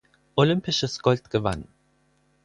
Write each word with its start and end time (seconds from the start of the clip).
Olympisches 0.43 0.95
Gold 1.03 1.29
gewann. 1.35 1.67